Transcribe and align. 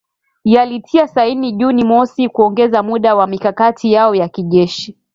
yalitia 0.43 1.07
saini 1.07 1.51
Juni 1.51 1.83
mosi 1.83 2.29
kuongeza 2.29 2.83
muda 2.83 3.15
wa 3.15 3.27
mikakati 3.27 3.91
yao 3.93 4.15
ya 4.15 4.29
kijeshi 4.29 4.97